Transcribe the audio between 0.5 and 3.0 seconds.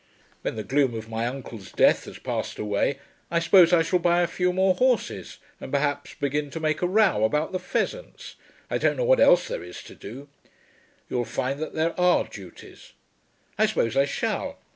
the gloom of my uncle's death has passed away,